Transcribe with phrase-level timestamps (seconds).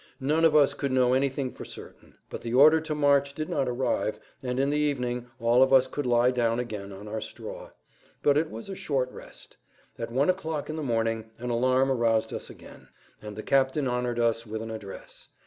[0.19, 2.15] None of us could know anything for certain.
[2.31, 5.85] But the order to march did not arrive, and in the evening all of us
[5.85, 7.69] could lie down again on our straw.
[8.23, 9.57] But it was a short rest.
[9.99, 12.87] At 1 o'clock in the morning an alarm aroused us again,
[13.21, 15.27] and the captain honored us with an address.